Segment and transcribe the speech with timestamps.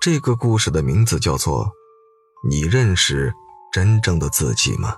[0.00, 1.66] 这个故事的名字叫做
[2.48, 3.30] 《你认识
[3.70, 4.94] 真正的自己吗》。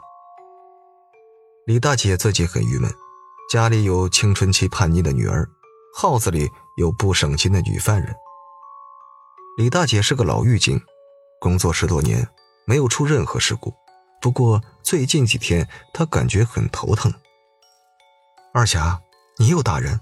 [1.67, 2.89] 李大姐自己很郁闷，
[3.51, 5.45] 家里有青春期叛逆的女儿，
[5.99, 8.15] 号子里有不省心的女犯人。
[9.59, 10.81] 李大姐是个老狱警，
[11.41, 12.29] 工作十多年
[12.65, 13.75] 没有出任何事故，
[14.21, 17.13] 不过最近几天她感觉很头疼。
[18.55, 19.01] 二霞，
[19.37, 20.01] 你又打人，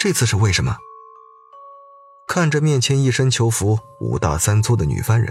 [0.00, 0.76] 这次是为什么？
[2.34, 5.30] 看着面前一身囚服、五大三粗的女犯人，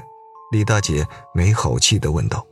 [0.51, 2.45] 李大姐没好气地问道。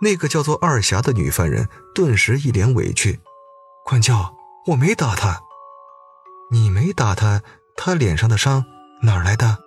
[0.00, 3.20] 那个叫做二霞的女犯人顿时一脸委屈
[3.84, 4.34] ：“管教，
[4.68, 5.42] 我没打她。
[6.50, 7.42] 你没打她，
[7.76, 8.64] 她脸上的伤
[9.02, 9.58] 哪儿来的？”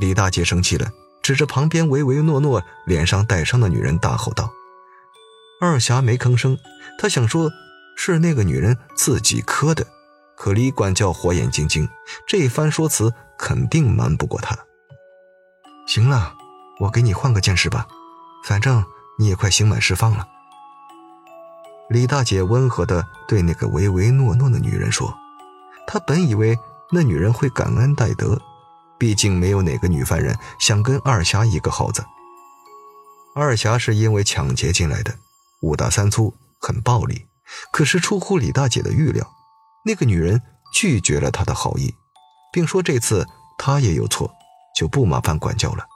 [0.00, 0.90] 李大姐生气了，
[1.22, 4.50] 指着旁边唯唯诺诺、脸上带伤的女人大吼道。
[5.60, 6.58] 二霞没吭声，
[6.98, 7.52] 她想说，
[7.96, 9.86] 是那个女人自己磕的。
[10.36, 11.88] 可李管教火眼金睛，
[12.26, 14.56] 这番说辞肯定瞒不过他。
[15.86, 16.34] 行了，
[16.80, 17.86] 我给你换个见识吧，
[18.44, 18.84] 反正
[19.18, 20.26] 你也快刑满释放了。
[21.90, 25.14] 李大姐温和地对那个唯唯诺诺的女人说
[25.86, 26.58] ：“她本以为
[26.90, 28.40] 那女人会感恩戴德，
[28.98, 32.02] 毕竟没有哪个女犯人想跟二霞一个号子。
[33.34, 35.14] 二霞是因为抢劫进来的，
[35.60, 37.26] 五大三粗，很暴力，
[37.70, 39.30] 可是出乎李大姐的预料。”
[39.84, 41.94] 那个女人拒绝了他的好意，
[42.52, 43.26] 并说这次
[43.58, 44.34] 他也有错，
[44.76, 45.86] 就不麻烦管教了。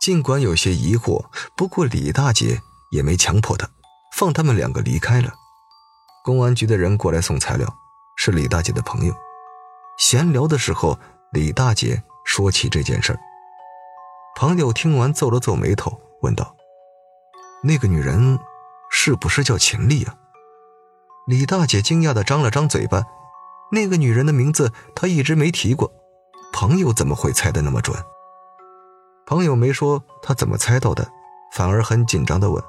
[0.00, 3.68] 尽管有些疑惑，不过李大姐也没强迫他，
[4.16, 5.32] 放他们两个离开了。
[6.24, 7.72] 公安局的人过来送材料，
[8.16, 9.14] 是李大姐的朋友。
[9.98, 10.98] 闲聊的时候，
[11.32, 13.20] 李大姐说起这件事儿。
[14.36, 16.56] 朋友听完皱了皱眉头，问道
[17.62, 18.38] ：“那个女人
[18.90, 20.14] 是不是叫秦丽啊？”
[21.26, 23.04] 李大姐惊讶的张了张嘴巴，
[23.70, 25.92] 那个女人的名字她一直没提过，
[26.52, 27.96] 朋友怎么会猜的那么准？
[29.24, 31.08] 朋友没说他怎么猜到的，
[31.52, 32.62] 反而很紧张的问：“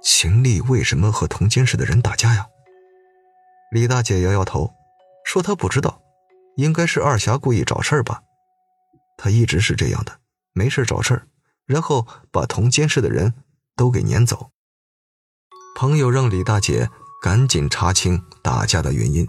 [0.00, 2.46] 秦丽为什么和同监室的人打架呀？”
[3.72, 4.72] 李大姐摇摇头，
[5.24, 6.00] 说她不知道，
[6.56, 8.22] 应该是二霞故意找事儿吧。
[9.16, 10.20] 她一直是这样的，
[10.52, 11.26] 没事找事儿，
[11.66, 13.34] 然后把同监室的人
[13.74, 14.52] 都给撵走。
[15.76, 16.88] 朋友让李大姐。
[17.20, 19.26] 赶紧查清打架的原因。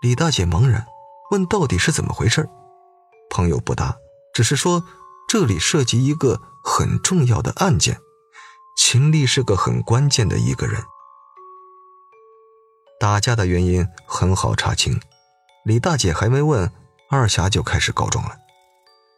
[0.00, 0.86] 李大姐茫然
[1.30, 2.48] 问：“到底是怎么回事？”
[3.30, 3.96] 朋友不答，
[4.32, 4.84] 只是说
[5.28, 8.00] ：“这里涉及一个很重要的案件，
[8.76, 10.82] 秦丽是个很关键的一个人。”
[12.98, 15.00] 打架的原因很好查清。
[15.64, 16.72] 李大姐还没问，
[17.10, 18.36] 二霞就开始告状了，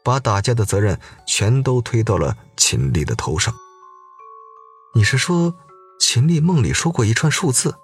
[0.03, 3.55] 把打架的责任全都推到了秦丽的头上。
[4.95, 5.55] 你是说，
[6.01, 7.77] 秦丽梦里说过一串数字？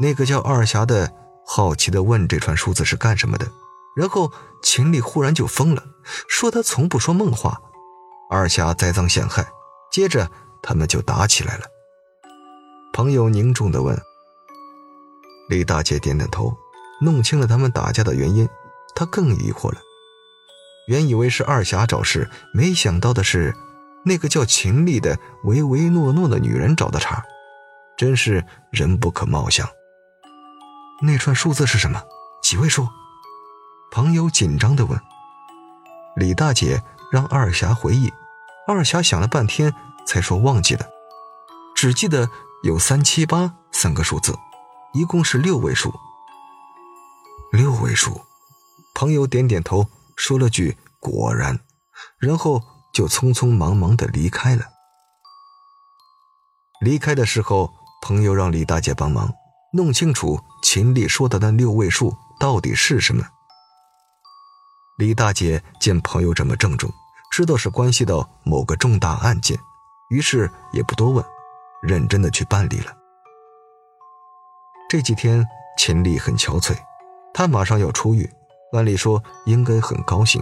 [0.00, 1.12] 那个叫二霞的
[1.46, 3.46] 好奇地问：“这串数字是干什么的？”
[3.94, 5.84] 然后秦丽忽然就疯了，
[6.26, 7.60] 说他从不说梦话。
[8.30, 9.46] 二霞栽赃陷害，
[9.92, 10.30] 接着
[10.62, 11.64] 他们就打起来了。
[12.92, 14.00] 朋友凝重地问
[15.50, 16.56] ：“李大姐点点头，
[17.02, 18.48] 弄清了他们打架的原因。
[18.94, 19.78] 她更疑惑了，
[20.86, 23.54] 原以为是二霞找事，没想到的是，
[24.04, 27.22] 那个叫秦丽的唯唯诺诺的女人找的茬，
[27.96, 29.68] 真是人不可貌相。”
[31.02, 32.02] 那串数字是什么？
[32.42, 32.86] 几位数？
[33.90, 35.00] 朋友紧张地问。
[36.14, 38.12] 李大姐让二霞回忆，
[38.66, 39.74] 二霞想了半天
[40.06, 40.86] 才说忘记了，
[41.74, 42.28] 只记得
[42.62, 44.36] 有三七八三个数字，
[44.92, 45.94] 一共是六位数。
[47.50, 48.20] 六位数，
[48.94, 51.60] 朋友点点头，说了句“果然”，
[52.20, 52.62] 然后
[52.92, 54.66] 就匆匆忙忙地离开了。
[56.82, 57.72] 离开的时候，
[58.02, 59.32] 朋友让李大姐帮忙。
[59.72, 60.40] 弄清楚
[60.72, 63.26] 秦丽说的那六位数到底是什么。
[64.98, 66.88] 李大姐见朋友这么郑重，
[67.32, 69.58] 知道是关系到某个重大案件，
[70.10, 71.24] 于是也不多问，
[71.82, 72.96] 认真的去办理了。
[74.88, 75.44] 这几天
[75.76, 76.76] 秦丽很憔悴，
[77.34, 78.30] 她马上要出狱，
[78.72, 80.40] 按理说应该很高兴，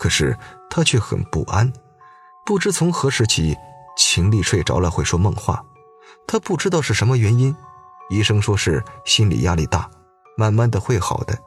[0.00, 0.36] 可是
[0.68, 1.72] 她却很不安，
[2.44, 3.56] 不知从何时起，
[3.96, 5.64] 秦丽睡着了会说梦话，
[6.26, 7.54] 她不知道是什么原因。
[8.10, 9.90] 医生说是心理压力大，
[10.36, 11.38] 慢慢的会好的。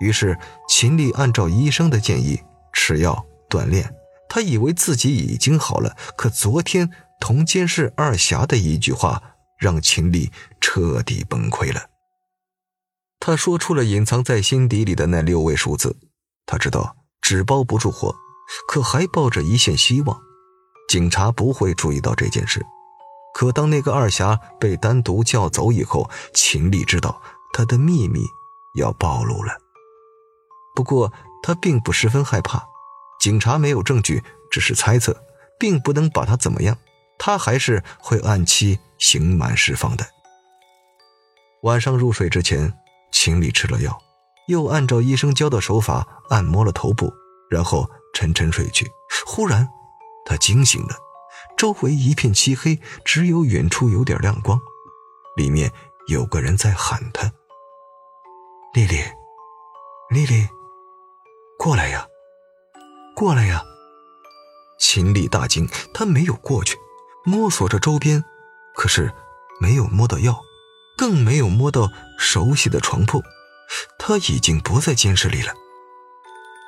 [0.00, 0.38] 于是
[0.68, 2.40] 秦丽按照医生的建议
[2.72, 3.94] 吃药锻炼。
[4.28, 9.22] 她以为自己已经好了，可昨天同监室二霞的一句话
[9.58, 10.30] 让秦丽
[10.60, 11.88] 彻底崩溃了。
[13.18, 15.96] 他说出了隐藏在心底里的那六位数字。
[16.46, 18.14] 他知道纸包不住火，
[18.68, 20.20] 可还抱着一线希望，
[20.88, 22.64] 警察不会注意到这件事。
[23.38, 28.24] 可当那个二侠被单独叫走以后，秦丽知道她的秘密
[28.74, 29.56] 要暴露了。
[30.74, 32.66] 不过他并不十分害怕。
[33.20, 35.16] 警察没有证据，只是猜测，
[35.56, 36.76] 并不能把他怎么样。
[37.16, 40.04] 他还是会按期刑满释放的。
[41.62, 42.76] 晚上入睡之前，
[43.12, 43.96] 秦丽吃了药，
[44.48, 47.12] 又按照医生教的手法按摩了头部，
[47.48, 48.90] 然后沉沉睡去。
[49.24, 49.68] 忽然，
[50.26, 50.96] 他惊醒了，
[51.58, 54.60] 周围一片漆黑，只有远处有点亮光，
[55.36, 55.72] 里面
[56.06, 57.32] 有个人在喊他
[58.72, 59.02] ：“丽丽，
[60.08, 60.48] 丽丽，
[61.58, 62.06] 过来呀，
[63.16, 63.60] 过来呀！”
[64.78, 66.76] 秦丽大惊，他没有过去。
[67.24, 68.22] 摸索着周边，
[68.76, 69.12] 可是
[69.60, 70.40] 没有摸到药，
[70.96, 71.90] 更没有摸到
[72.20, 73.20] 熟悉的床铺。
[73.98, 75.52] 他已经不在监室里了。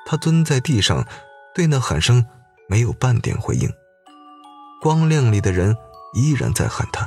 [0.05, 1.07] 他蹲在地上，
[1.55, 2.27] 对那喊声
[2.69, 3.73] 没有半点回应。
[4.81, 5.77] 光亮里的人
[6.15, 7.06] 依然在喊他：“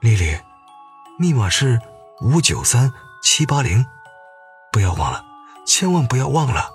[0.00, 0.38] 丽丽，
[1.18, 1.80] 密码是
[2.20, 2.92] 五九三
[3.24, 3.84] 七八零，
[4.70, 5.24] 不要忘了，
[5.66, 6.70] 千万不要忘了。”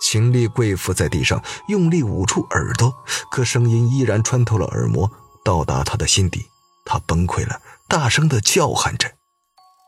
[0.00, 2.94] 秦丽跪伏在地上，用力捂住耳朵，
[3.32, 5.10] 可声音依然穿透了耳膜，
[5.44, 6.46] 到达他的心底。
[6.84, 9.10] 他崩溃了，大声的叫喊着。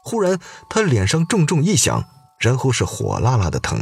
[0.02, 2.04] 忽然，他脸上重重一响，
[2.40, 3.80] 然后是火辣辣的疼。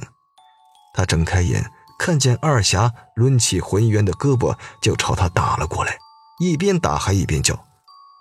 [0.92, 5.98] 他睁开眼，看见二侠抡起浑圆的胳膊就朝他打了过来，
[6.38, 7.66] 一边打还一边叫：“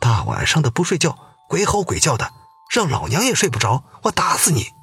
[0.01, 1.17] 大晚上的不睡觉，
[1.47, 2.29] 鬼吼鬼叫的，
[2.69, 4.73] 让老娘也睡不着，我打死你！”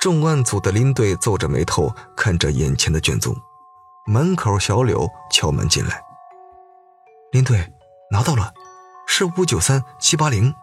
[0.00, 3.36] 重案组的林队皱着眉头看着眼前的卷宗，
[4.06, 6.02] 门口小柳敲门进来。
[7.32, 7.70] 林队
[8.10, 8.50] 拿到了，
[9.06, 10.54] 是五九三七八零。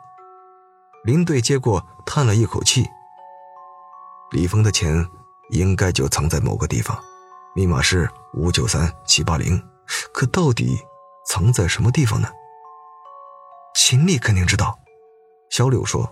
[1.04, 2.84] 林队接过，叹了一口气。
[4.32, 5.08] 李峰的钱
[5.50, 7.02] 应该就藏在某个地方，
[7.56, 9.62] 密码是五九三七八零，
[10.14, 10.78] 可到底
[11.28, 12.30] 藏在什么地方呢？
[13.76, 14.80] 秦丽肯定知道，
[15.50, 16.12] 小柳说。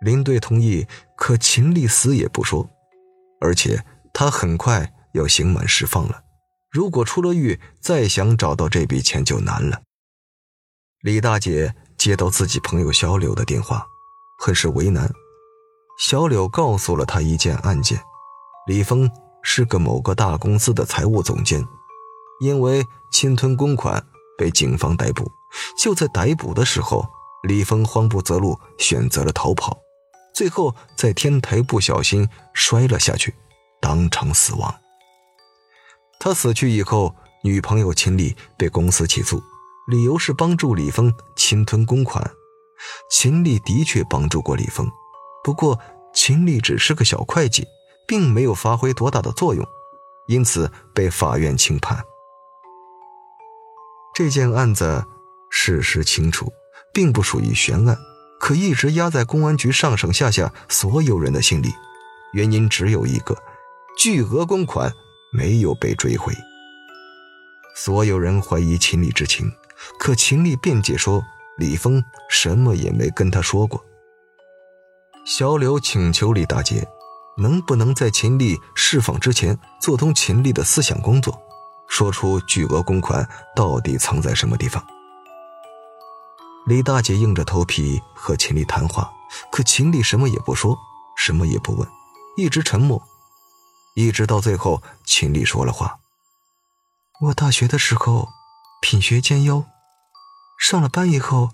[0.00, 0.86] 林队同意，
[1.16, 2.68] 可秦丽死也不说，
[3.40, 6.22] 而且他很快要刑满释放了。
[6.70, 9.80] 如果出了狱，再想找到这笔钱就难了。
[11.00, 13.86] 李大姐接到自己朋友小柳的电话，
[14.38, 15.10] 很是为难。
[15.96, 18.02] 小柳告诉了他一件案件：
[18.66, 19.10] 李峰
[19.42, 21.66] 是个某个大公司的财务总监，
[22.40, 24.04] 因为侵吞公款
[24.36, 25.30] 被警方逮捕。
[25.78, 27.06] 就在逮捕的时候，
[27.44, 29.78] 李峰慌不择路，选择了逃跑。
[30.34, 33.32] 最后在天台不小心摔了下去，
[33.80, 34.74] 当场死亡。
[36.18, 37.14] 他死去以后，
[37.44, 39.40] 女朋友秦丽被公司起诉，
[39.86, 42.28] 理由是帮助李峰侵吞公款。
[43.10, 44.90] 秦丽的确帮助过李峰，
[45.44, 45.78] 不过
[46.14, 47.68] 秦丽只是个小会计，
[48.06, 49.64] 并没有发挥多大的作用，
[50.26, 52.02] 因此被法院轻判。
[54.14, 55.04] 这件案子
[55.50, 56.50] 事实清楚，
[56.94, 57.98] 并不属于悬案。
[58.40, 61.72] 可一直压在公安局上上下下所有人的心里，
[62.32, 63.36] 原因只有一个：
[63.98, 64.92] 巨额公款
[65.32, 66.32] 没有被追回。
[67.74, 69.50] 所有人怀疑秦丽知情，
[69.98, 71.22] 可秦丽辩解说
[71.58, 73.84] 李峰什么也没跟他说过。
[75.24, 76.86] 小柳请求李大姐，
[77.38, 81.40] 能不能在秦丽释放之前做通秦丽的思想工作，
[81.88, 83.26] 说出巨额公款
[83.56, 84.84] 到底藏在什么地方。
[86.66, 89.10] 李大姐硬着头皮和秦丽谈话，
[89.50, 90.76] 可秦丽什么也不说，
[91.16, 91.88] 什么也不问，
[92.36, 93.02] 一直沉默，
[93.94, 96.00] 一直到最后，秦丽说了话
[97.22, 98.28] ：“我大学的时候
[98.82, 99.64] 品学兼优，
[100.58, 101.48] 上了班以后，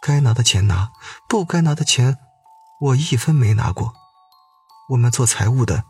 [0.00, 0.90] 该拿的钱拿，
[1.28, 2.18] 不该拿的钱，
[2.80, 3.92] 我一分没拿过。
[4.90, 5.84] 我们做财务的，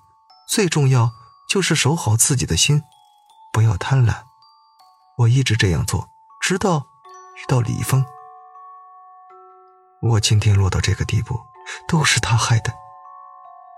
[0.48, 1.10] 最重要
[1.48, 2.82] 就是守好自己的心，
[3.52, 4.22] 不要贪婪。
[5.18, 6.08] 我一直这样做，
[6.40, 6.86] 直到
[7.36, 8.04] 遇到李峰。”
[10.02, 11.40] 我今天落到这个地步，
[11.88, 12.74] 都是他害的。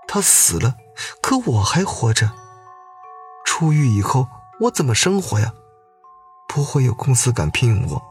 [0.07, 0.75] 他死了，
[1.21, 2.31] 可我还活着。
[3.45, 4.27] 出狱以后，
[4.61, 5.53] 我怎么生活呀？
[6.47, 8.01] 不会有公司敢聘用我，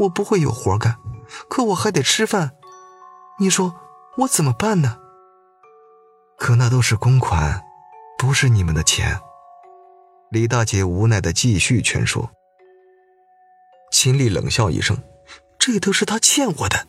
[0.00, 0.98] 我不会有活干，
[1.48, 2.56] 可我还得吃饭。
[3.38, 3.74] 你说
[4.18, 4.98] 我怎么办呢？
[6.36, 7.64] 可那都是公款，
[8.18, 9.18] 不是你们的钱。
[10.30, 12.30] 李大姐无奈的继续劝说。
[13.90, 15.02] 秦丽冷笑一声
[15.58, 16.86] ：“这都是他欠我的。”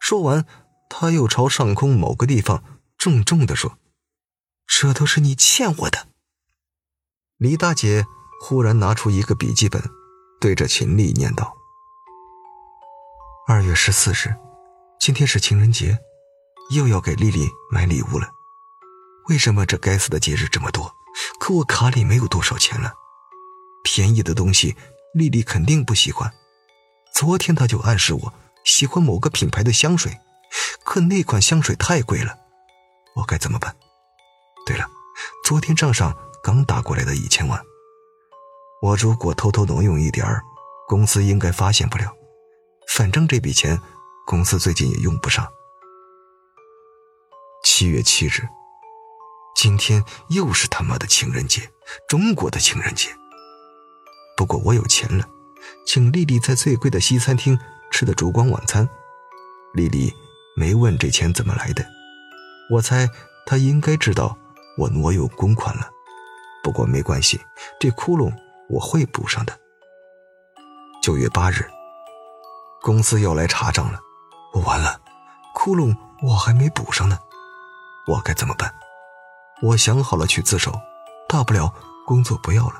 [0.00, 0.46] 说完，
[0.88, 2.64] 他又朝上空某个地方
[2.96, 3.76] 重重地说
[4.66, 6.08] ：“这都是你欠我的。”
[7.36, 8.06] 李大姐
[8.40, 9.82] 忽然拿出一个笔记本，
[10.40, 11.54] 对着秦丽念道
[13.46, 14.34] ：“二月十四日，
[14.98, 15.98] 今天是情人节，
[16.70, 18.30] 又要给丽丽买礼物了。
[19.28, 20.94] 为什么这该死的节日这么多？
[21.38, 22.94] 可我卡里没有多少钱了。
[23.82, 24.76] 便宜的东西，
[25.14, 26.32] 丽丽肯定不喜欢。
[27.14, 30.18] 昨天她就暗示我。”喜欢某个品牌的香水，
[30.84, 32.38] 可那款香水太贵了，
[33.14, 33.76] 我该怎么办？
[34.64, 34.88] 对了，
[35.44, 37.60] 昨天账上刚打过来的一千万，
[38.80, 40.42] 我如果偷偷挪用一点儿，
[40.88, 42.10] 公司应该发现不了。
[42.88, 43.78] 反正这笔钱，
[44.24, 45.46] 公司最近也用不上。
[47.76, 48.48] 七月七日，
[49.56, 51.68] 今天又是他妈的情人节，
[52.06, 53.08] 中国的情人节。
[54.36, 55.26] 不过我有钱了，
[55.84, 57.58] 请丽丽在最贵的西餐厅
[57.90, 58.88] 吃的烛光晚餐。
[59.72, 60.14] 丽丽
[60.56, 61.84] 没问这钱怎么来的，
[62.70, 63.10] 我猜
[63.44, 64.38] 她应该知道
[64.78, 65.90] 我挪用公款了。
[66.62, 67.40] 不过没关系，
[67.80, 68.32] 这窟窿
[68.70, 69.58] 我会补上的。
[71.02, 71.68] 九月八日，
[72.82, 73.98] 公司要来查账了，
[74.52, 75.00] 我完了，
[75.52, 77.18] 窟窿我还没补上呢，
[78.06, 78.72] 我该怎么办？
[79.62, 80.72] 我想好了去自首，
[81.28, 81.72] 大不了
[82.06, 82.74] 工作不要了。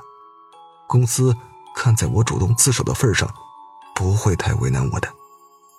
[0.87, 1.35] 公司
[1.75, 3.33] 看在我主动自首的份上，
[3.95, 5.11] 不会太为难我的，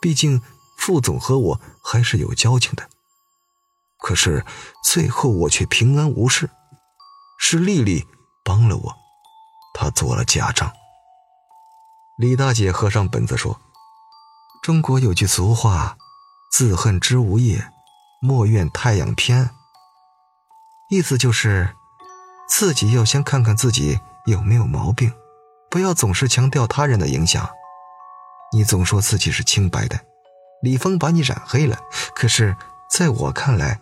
[0.01, 0.43] 毕竟
[0.77, 2.89] 副总和我还是有交情的。
[3.99, 4.45] 可是
[4.83, 6.51] 最后我却平安无事，
[7.39, 8.07] 是丽丽
[8.45, 8.95] 帮了我，
[9.75, 10.73] 她做了假账。
[12.19, 13.61] 李大姐合上本子说
[14.63, 15.97] ：“中国有句俗话
[16.51, 17.71] ，‘自恨之无夜，
[18.27, 19.51] 莫怨太阳偏’，
[20.91, 21.77] 意思就是
[22.49, 25.13] 自己要先看看自己。”有没有毛病？
[25.71, 27.49] 不要总是强调他人的影响。
[28.53, 30.01] 你总说自己是清白的，
[30.63, 31.79] 李峰把你染黑了。
[32.13, 32.57] 可是，
[32.91, 33.81] 在我看来，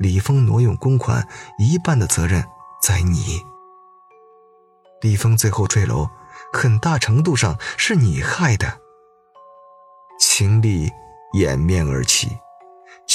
[0.00, 2.44] 李峰挪用公款一半的责任
[2.82, 3.40] 在你。
[5.02, 6.10] 李峰最后坠楼，
[6.52, 8.80] 很大程度上是你害的。
[10.18, 10.90] 秦丽
[11.34, 12.36] 掩面而泣。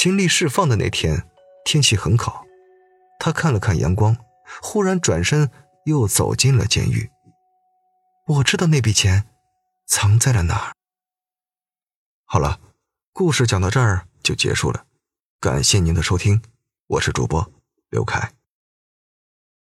[0.02, 1.28] 秦丽释放的那天，
[1.64, 2.44] 天气很好，
[3.20, 4.16] 他看了看阳光，
[4.60, 5.48] 忽然转身。
[5.84, 7.08] 又走进了监狱。
[8.26, 9.28] 我知道那笔钱
[9.86, 10.72] 藏在了哪儿。
[12.24, 12.60] 好了，
[13.12, 14.86] 故事讲到这儿就结束了，
[15.38, 16.42] 感谢您的收听，
[16.88, 17.52] 我是主播
[17.90, 18.32] 刘凯。